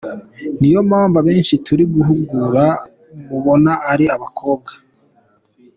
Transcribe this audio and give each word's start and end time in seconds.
Niyo 0.59 0.79
mpamvu 0.89 1.15
abenshi 1.21 1.53
turi 1.65 1.83
guhugura 1.93 2.65
mubona 3.27 3.71
ari 3.91 4.05
abakobwa”. 4.15 4.71